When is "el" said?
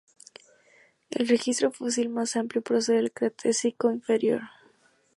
1.11-1.27